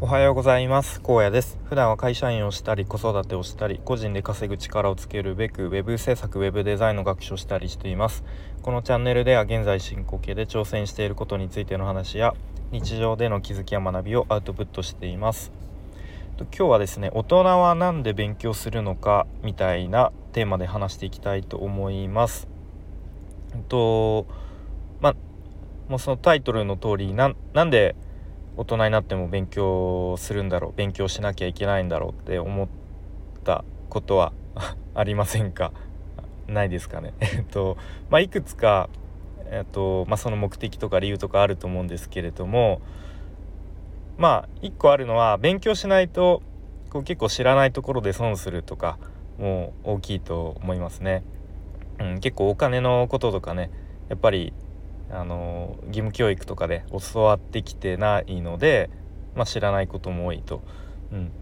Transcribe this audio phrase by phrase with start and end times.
[0.00, 1.00] おはようございます。
[1.00, 1.58] 高野です。
[1.64, 8.22] 普段は会社員をしたり子育てをしたり個人で稼ぐ力をつけるべく web 制作 web デザインの学習をしたりしています。
[8.62, 12.36] このチャンネルでは現在進行形で挑戦していることについての話や
[12.70, 15.50] 日常での気づきや学びをアウトプットしています。
[16.38, 22.46] 今日はですね大人は何で勉強するのかみたいなテーマで話していきたいと思います。
[23.52, 24.28] えっと
[25.00, 25.16] ま
[25.88, 27.96] もうそのタイトルの通りななんで
[28.58, 32.68] 大人になっても勉強するんだろう勉強しなきゃいけないんだろうって思っ
[33.44, 34.32] たことは
[34.94, 35.72] ありませんか？
[36.48, 37.14] ないですかね？
[37.20, 37.76] えっと
[38.10, 38.88] まあいくつか
[39.46, 42.80] えっとまあその目的とか理由とかあると思うんですけれども
[44.16, 46.42] まあ一個あるのは勉強しないと
[46.90, 48.98] こう結構知らないところで損するとか
[49.38, 51.22] もう大きいと思いますね。
[52.00, 53.70] うん、結構お金のこととかね
[54.08, 54.52] やっぱり
[55.10, 58.90] あの義務教育とかで教わってきてないので、
[59.34, 60.62] まあ、知らないことも多いと。
[61.12, 61.32] うん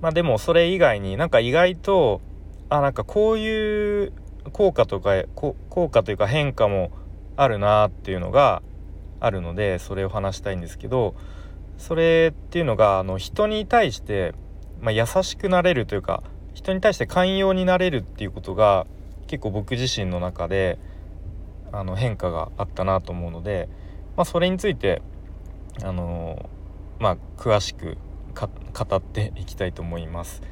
[0.00, 2.20] まあ、でもそれ以外になんか意外と
[2.68, 4.12] あなんかこういう
[4.52, 6.90] 効果とか効果というか変化も
[7.36, 8.62] あるなっていうのが
[9.20, 11.14] あるのでそれを話したいんですけど
[11.78, 14.34] それっていうのがあの人に対して、
[14.80, 16.22] まあ、優しくなれるというか
[16.54, 18.86] 人に対して寛容になれるっていうことが
[19.26, 20.78] 結構僕自身の中で
[21.72, 23.68] あの変化があったなと思うので、
[24.16, 25.02] まあ、それについて
[25.82, 26.50] あの
[26.98, 27.96] まあ、詳しく
[28.34, 30.42] 語っていきたいと思います。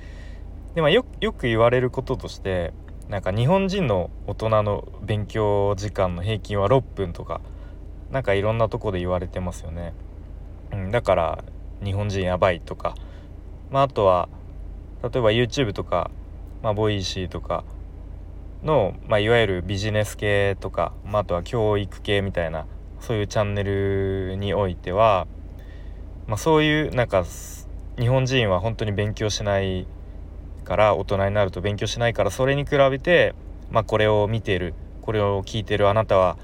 [0.74, 2.72] でまあ、よく言われることとして
[3.08, 7.40] なんか日本人の大人の勉強時間の平均は6分とか
[8.10, 9.94] なんかいろんなとこで言われてますよね。
[10.72, 11.44] うん、だから
[11.84, 12.94] 日本人やばいとか、
[13.70, 14.28] まあ、あとは
[15.02, 16.10] 例えば YouTube とか、
[16.62, 17.64] まあ、 Voicy とか
[18.62, 22.66] の、まあ、いわゆるビジネス系とか、まあ、あとは教育系みたいな
[23.00, 25.26] そういうチャンネルにおいては、
[26.26, 27.24] まあ、そういうなんか
[27.98, 29.86] 日本人は本当に勉強しない
[30.64, 33.34] から大人になると勉強しないからそれに比べて、
[33.70, 36.36] まあ、これを見ているこれを聞いてるあなたは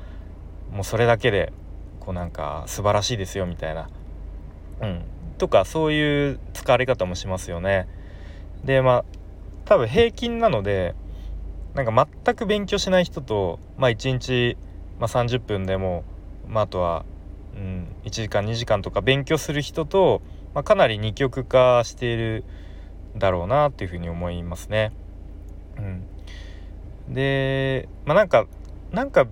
[0.72, 1.52] もうそれだけで
[2.00, 3.88] こうなんか素晴らしいですよみたいな、
[4.80, 5.02] うん、
[5.38, 7.88] とかそういう使われ方もしますよね。
[8.64, 9.04] でまあ
[9.64, 10.94] 多分平均なので
[11.76, 14.56] なんか全く勉強しない人と、まあ、1日、
[14.98, 16.04] まあ、30分でも、
[16.48, 17.04] まあ、あとは、
[17.54, 20.22] うん、1時間2時間とか勉強する人と、
[20.54, 22.44] まあ、かなり二極化している
[23.18, 24.90] だろうなっていうふうに思いますね。
[25.76, 28.46] うん、で、まあ、なんか
[28.90, 29.26] なんか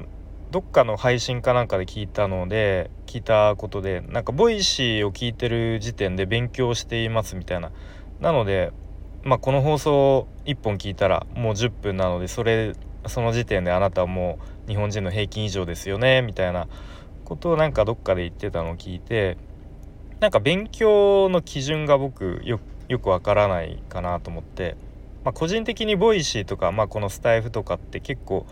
[0.51, 7.73] どっかの配信かなんかで聞いたので聞いたことでなんか Voicy を聞いてる時点で勉強していますみたいな
[8.21, 8.71] なので
[9.25, 12.75] まあ、この放送1本聞いたらもう10分なのでそれ
[13.07, 16.69] その時点であなたはもう日本人の平均以上ですよねみたいな
[17.25, 19.39] ことをなんかどっかで言ってたのを聞いて
[20.21, 22.61] なんか勉強の基準が僕よ
[22.99, 24.77] くわからないかなと思って、
[25.25, 28.47] まあ、個人的に Voicy とか、まあ、このスタエフとかって結構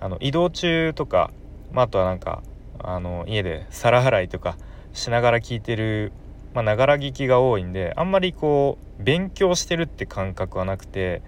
[0.00, 1.30] あの移動中とか、
[1.72, 2.42] まあ、あとはなんか
[2.78, 4.56] あの家で皿洗いとか
[4.92, 6.12] しながら聞いてる
[6.54, 11.22] まながら聞きが多いんであんまりこう勉強してるって感覚はなくて、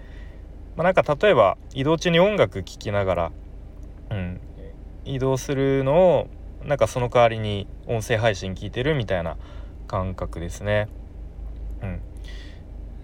[0.75, 3.31] まあ、なんか例えば移動中に音楽聴きながら、
[4.11, 4.41] うん、
[5.05, 6.27] 移動するのを
[6.65, 9.37] なんかその代わりに音声配信聞いてるみたいな
[9.87, 10.87] 感覚ですね。
[11.81, 12.01] うん、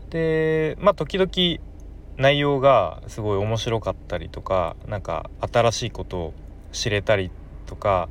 [0.10, 1.30] でまあ時々
[2.18, 6.34] 内容がすごい面白かったりとか何か新しいことを
[6.72, 7.32] 知れたり
[7.66, 8.10] とか、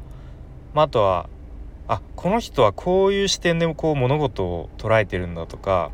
[0.75, 1.29] まあ、あとは
[1.89, 5.91] あこの人はこういう視点でこう物事を捉えてるんだとか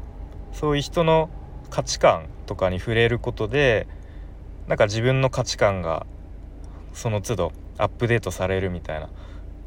[0.52, 1.30] そういう人の
[1.70, 3.86] 価値観とかに触れることで
[4.66, 6.06] なんか自分の価値観が
[6.92, 9.08] その都度アップデートされるみたいな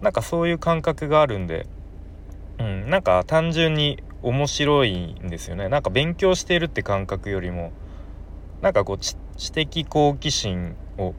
[0.02, 1.66] なんかそういう感覚があるんで、
[2.60, 7.72] うん、なんか単純に面白いんですよねなんか勉強しているって感覚よりも
[8.62, 9.16] なんかこう知
[9.52, 11.14] 的好奇心を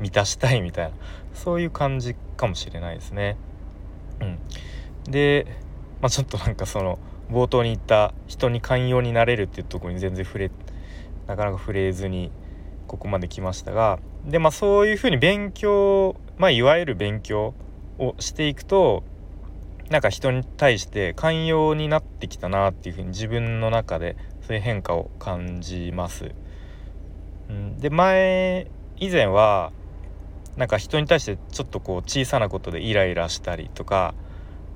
[0.00, 0.96] 満たしたいみたいな
[1.34, 3.36] そういう感じかもしれないですね。
[4.20, 4.38] うん、
[5.10, 5.46] で、
[6.00, 6.98] まあ、ちょっとなんかその
[7.30, 10.50] 冒頭に言った人に寛容になれるっていうとこに全然触れ
[11.26, 12.30] なかなか触れずに
[12.86, 17.54] ここまで来ましたがでまあそういうふうに勉強まあいわゆる勉強
[17.98, 19.04] をしていくと
[19.90, 24.16] なんか人に対して寛容になってきたなっていうふうに自分の中で
[24.46, 26.32] そういう変化を感じます。
[27.48, 29.72] うん、で前以前は
[30.58, 34.12] なんか人に対してちょっとこう小さなことでイライラしたりとか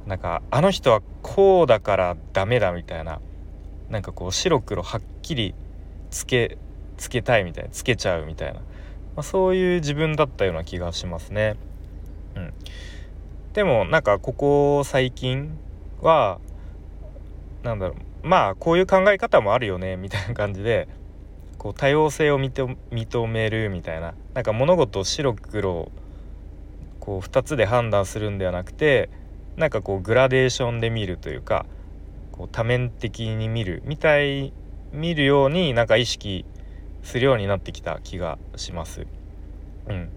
[0.07, 3.21] なんかあの人はこうだからダメだみたいな
[3.91, 5.55] なんかこう白黒はっきり
[6.11, 6.57] つけ
[6.99, 8.65] つけたいみたいなつけちゃうみたいな、ま
[9.17, 11.57] あ、そういう自分だったような気がしますね。
[12.37, 12.55] うん、
[13.55, 15.59] でもなんかここ最近
[16.01, 16.39] は
[17.65, 20.87] なんだろうまあこういう考え方もあるよねみたいな感じで
[21.63, 25.93] こう多様性を認めるみたいななんか物事を白黒
[26.99, 29.09] こう2つで判断するんではなくて
[29.57, 31.65] なんかこうグラデーションで見るというか
[32.33, 34.53] こう多面的に見るみたい
[34.93, 36.45] 見るようになんか意識
[37.05, 39.07] するようになってきた気がします。
[39.89, 40.09] うん、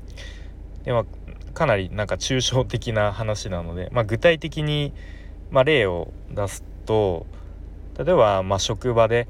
[0.84, 1.06] でまあ
[1.54, 4.94] かなりなんか抽象的な話なので、まあ、具体的に、
[5.52, 7.28] まあ、例を出すと
[7.98, 9.28] 例えばま職場で、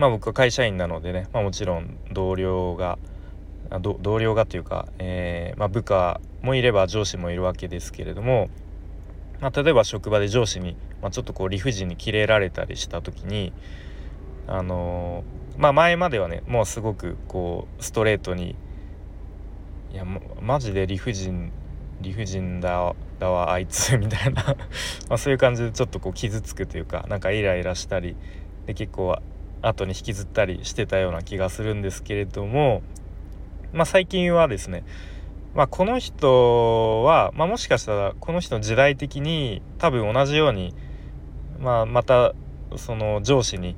[0.00, 2.98] まあ、僕は会社員なのでね、まあ、もちろん同僚が
[4.00, 8.48] 同僚がというか、えー、ま部下もいれば上司もいるわけですけれども、
[9.40, 13.52] ま例えば職場で上司に、まちょっとこう理不尽にキレられたりした時に
[14.48, 18.56] あのー、まあ前まではねもうすごくこうストレートに
[19.92, 20.04] いや
[20.40, 21.52] マジで理不尽
[22.00, 24.56] 理不尽だだわあいつ みたいな。
[25.10, 28.16] まそういう感じでちょっとこう傷つくというかなんかイライラしたり
[28.66, 29.16] で結構
[29.62, 32.82] 後に引きずったりしてたような気がするんですけれども
[33.72, 34.84] まあ最近はですね
[35.54, 40.74] まあ、この人は、まあ、もしかしたらこの人の時代的に多分同じように、
[41.58, 42.34] まあ、また
[42.76, 43.74] その上司に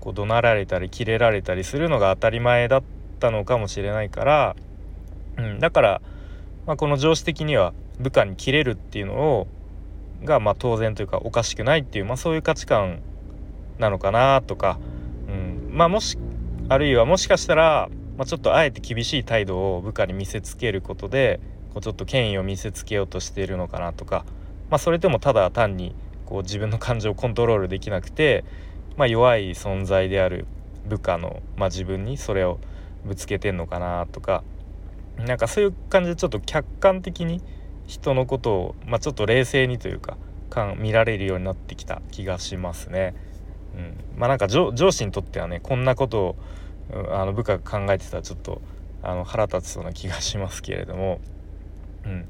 [0.00, 2.82] こう怒鳴られたりキレられたりするのが当たり前だっ
[3.20, 4.56] たのかもしれないから、
[5.38, 6.02] うん、だから、
[6.66, 9.46] まあ、この上司的には部下に切れるっていうのを
[10.24, 13.00] がまあ当然というかおかしくないっていう、まあ、そういう価値観
[13.78, 14.78] なのかなとか、
[15.70, 16.18] まあもし
[16.68, 21.40] あるいはもしかしたら、まあ、ちょっとあえて厳しい態度を部下に見せつけることで
[21.72, 24.24] こうちょっと権威を見せつけようとしているのかなとか、
[24.70, 25.94] まあ、それでもただ単に
[26.26, 28.44] こう自分の感情をコントロールできなくて、
[28.96, 30.46] まあ、弱い存在である
[30.86, 32.58] 部下の、まあ、自分にそれを
[33.04, 34.42] ぶつけてんのかなとか
[35.16, 37.42] なんかそういう感じでちょっと客観的に
[37.86, 40.16] 人のことを、まあ、ちょっと冷静にというか
[40.76, 43.14] 見られるようになってきた気がしますね。
[43.76, 46.36] うん、まあなんか上司にとってはねこんなことを
[47.10, 48.60] あの部下が考えてたらちょっと
[49.02, 51.20] あの腹立つそうな気がしますけれども、
[52.04, 52.28] うん。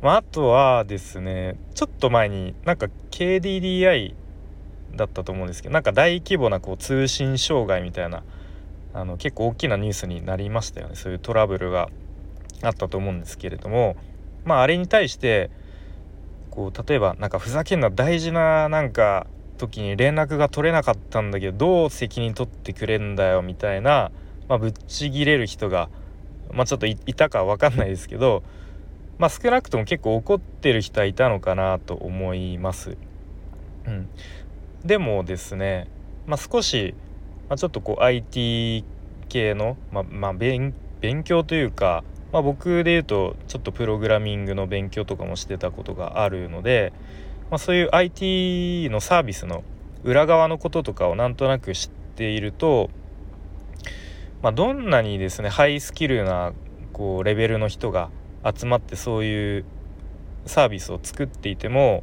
[0.00, 4.14] まあ、あとはですねちょっと前になんか KDDI
[4.94, 8.22] だったと思うんですけどなんか大規模なこう通信障害みたいな
[8.94, 10.94] あの結構大きなニュースになりましたよね。
[10.94, 11.88] そういうトラブルが
[12.62, 13.96] あったと思うんですけれども
[14.44, 15.50] まああれに対して
[16.50, 19.26] こう例えばなんかふざけんな大事ななんか
[19.58, 24.10] 時に連絡が取れなかったんだけどどう責任取ってくれんだよみたいな、
[24.48, 25.90] まあ、ぶっちぎれる人が、
[26.52, 28.42] まあ、ちょっといたか分かんないですけど、
[29.18, 32.96] まあ、少なくとも結構怒ってる人はいたのかなと思います。
[33.86, 34.08] うん、
[34.84, 35.88] でもですね、
[36.26, 36.94] まあ、少し、
[37.48, 38.84] まあ、ちょっとこう IT
[39.28, 46.92] 系の、まあ、まあ勉、勉強というか、まあ、僕で言うとちょっとプログラミングの勉強とかもしてたことがあるので、
[47.50, 49.64] まあ、そういう IT のサービスの
[50.04, 52.90] 裏側のこととかをなんとなく知っていると、
[54.42, 56.52] まあ、どんなにですねハイスキルな
[56.92, 58.10] こうレベルの人が
[58.44, 59.64] 集まってそういう
[60.46, 62.02] サービスを作っていても、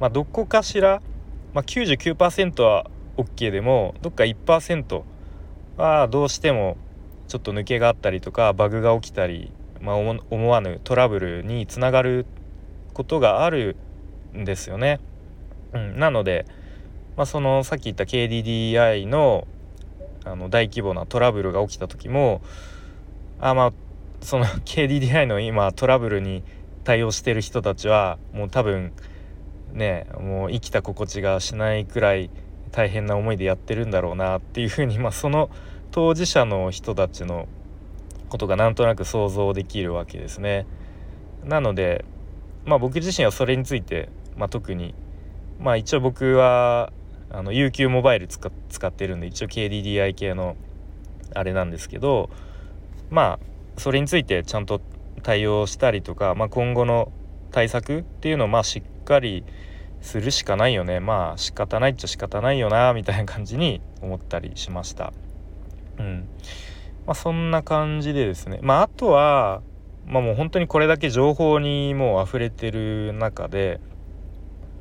[0.00, 1.02] まあ、どこかしら、
[1.52, 5.02] まあ、99%は OK でもどっか1%
[5.76, 6.76] はどうしても
[7.28, 12.26] ちょっと抜けがあったりとかバグが起きたり、まあ、思わぬトラブルにつながる
[12.92, 13.76] ことがある
[14.36, 15.00] んですよね。
[15.72, 16.46] うん、なので、
[17.16, 19.46] まあ、そのさっき言った KDDI の
[20.24, 22.42] あの大規模なトラブルが起きた時も
[23.38, 23.72] あまあ
[24.20, 26.42] その KDDI の今トラブルに
[26.84, 28.92] 対応してる人たちはもう多分
[29.72, 32.30] ねもう生きた心地がしないくらい
[32.70, 35.50] 大変な思いでやってるんだろうなっていうふうに、まあ、その
[35.90, 37.48] 当事者の人たちの
[38.28, 40.66] ことがなんとなく想像できるわけですね。
[41.44, 42.04] なので
[42.64, 44.94] まあ僕自身はそれについてまあ、特に。
[45.58, 46.92] まあ一応僕は
[47.30, 50.56] あの UQ モバイル使ってるんで一応 KDDI 系の
[51.34, 52.30] あれなんですけど
[53.10, 54.80] まあそれについてちゃんと
[55.22, 57.12] 対応したりとか、まあ、今後の
[57.50, 59.44] 対策っていうのをまあしっかり
[60.00, 60.98] するしかないよね。
[60.98, 65.12] まあ仕方ないっちゃ仕方ないよなみたいな感じに思ったりしました。
[65.98, 66.28] うん。
[67.06, 68.60] まあ、そんな感じでですね。
[68.62, 69.62] まああとは
[70.06, 73.80] まあもう本当にこれだけ情報にもう溢れてる中で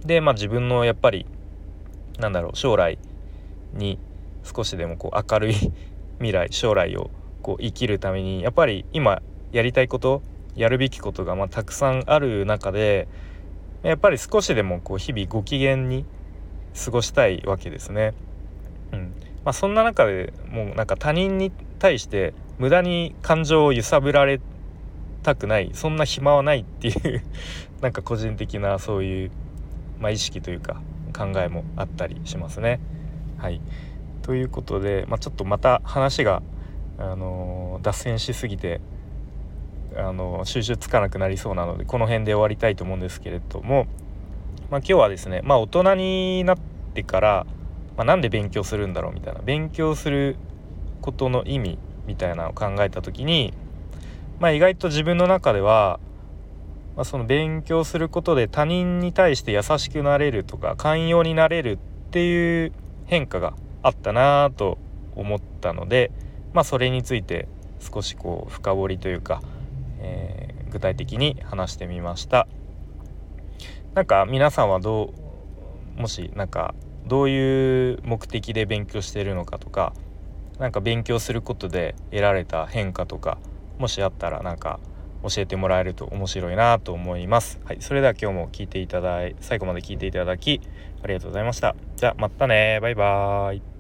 [0.06, 1.26] でまあ自分のやっぱり
[2.18, 2.98] なんだろう将来
[3.74, 4.00] に
[4.44, 5.54] 少しでもこう明るい
[6.20, 7.10] 未来将来を
[7.42, 10.22] こう生きるためにやっぱり今やりたいこと
[10.56, 13.08] やるべきことがまあたくさんある中で
[13.84, 16.06] やっぱり少しでもこう日々ご機嫌に
[16.84, 18.14] 過ごしたいわけですね。
[18.92, 19.14] うん
[19.46, 24.42] まあ、そんな中でもうなんか他人に対して無駄に感情を揺さぶられ
[25.24, 27.24] たくないそんな暇はないっていう
[27.82, 29.32] なんか個人的なそういう
[30.00, 30.82] まあ、意識というか
[31.16, 32.80] 考えもあったりしますね。
[33.38, 33.62] はい
[34.22, 36.44] ということで、まあ、ちょっとまた話が、
[37.00, 38.82] あの脱線しすぎて
[39.96, 43.88] あの収集つかなくなりそうなのでこの辺で終わりたいと思うんですけれども、
[44.70, 46.58] まあ、今日はですね、まあ、大人になっ
[46.94, 47.48] てから、
[47.96, 50.36] まあ、なんで勉強するんだろうみたいな勉強する
[51.02, 53.54] ことの意味みたいなのを考えた時に、
[54.40, 56.00] まあ、意外と自分の中では、
[57.00, 61.78] まあ、その勉強することで他人に対して優しくなれるとか寛容になれるっ
[62.12, 62.74] ていう
[63.06, 64.78] 変化があったなと
[65.16, 66.12] 思ったので、
[66.52, 67.48] まあ、それについて
[67.80, 69.42] 少しこう深掘りというか
[70.02, 72.48] えー、具体的に話してみました。
[73.94, 75.14] なんか皆さんはど
[75.98, 76.74] うもしなんか
[77.08, 79.94] どういう目的で勉強してるのかとか
[80.60, 83.40] 何か勉強することで得られた変化とか
[83.78, 84.80] もしあったらなんか
[85.24, 87.60] 教えてもらえると面白いなと思います。
[87.66, 90.62] はい、それでは今日も聞いていただい最後まで聞いていただき
[91.04, 91.76] ありがとうございました。
[91.96, 93.79] じゃあまたねバイバーイ。